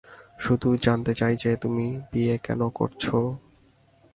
[0.39, 3.17] শুধু জানতে চাই যে, তুমি বিয়ে কেন করছো?